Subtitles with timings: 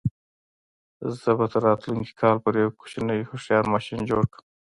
[1.19, 4.45] زه به تر راتلونکي کال پورې یو کوچنی هوښیار ماشین جوړ کړم.